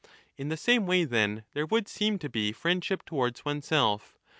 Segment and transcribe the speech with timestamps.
[0.35, 4.17] In the same way then 30 lere would seem to be friendship towards oneself.